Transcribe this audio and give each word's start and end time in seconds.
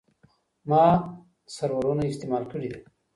ما 0.69 0.85
سرورونه 1.55 2.03
استعمال 2.11 2.43
کړي 2.51 2.67
دي. 2.73 2.79